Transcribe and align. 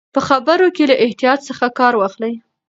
په 0.15 0.19
خبرو 0.27 0.67
کې 0.75 0.83
له 0.89 0.95
احتیاط 1.05 1.39
څخه 1.49 1.65
کار 1.79 1.93
واخلئ. 1.97 2.33